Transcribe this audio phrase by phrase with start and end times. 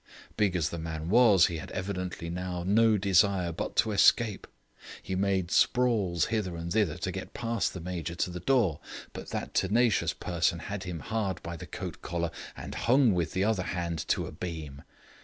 [0.35, 4.47] Big as the man was, he had evidently now no desire but to escape;
[4.99, 8.79] he made sprawls hither and thither to get past the Major to the door,
[9.13, 13.43] but that tenacious person had him hard by the coat collar and hung with the
[13.43, 14.81] other hand to a beam.